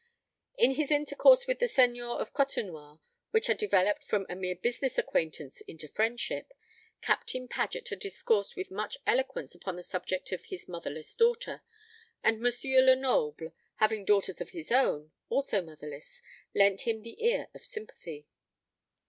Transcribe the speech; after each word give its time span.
In 0.57 0.71
his 0.71 0.89
intercourse 0.89 1.45
with 1.45 1.59
the 1.59 1.67
seigneur 1.67 2.17
of 2.19 2.33
Côtenoir, 2.33 3.01
which 3.29 3.45
had 3.45 3.57
developed 3.57 4.03
from 4.03 4.25
a 4.27 4.35
mere 4.35 4.55
business 4.55 4.97
acquaintance 4.97 5.61
into 5.67 5.87
friendship, 5.87 6.55
Captain 7.03 7.47
Paget 7.47 7.89
had 7.89 7.99
discoursed 7.99 8.55
with 8.55 8.71
much 8.71 8.97
eloquence 9.05 9.53
upon 9.53 9.75
the 9.75 9.83
subject 9.83 10.31
of 10.31 10.45
his 10.45 10.67
motherless 10.67 11.15
daughter; 11.15 11.61
and 12.23 12.43
M. 12.43 12.51
Lenoble, 12.83 13.53
having 13.75 14.03
daughters 14.03 14.41
of 14.41 14.49
his 14.49 14.71
own, 14.71 15.11
also 15.29 15.61
motherless, 15.61 16.23
lent 16.55 16.81
him 16.87 17.03
the 17.03 17.23
ear 17.23 17.49
of 17.53 17.63
sympathy. 17.63 18.25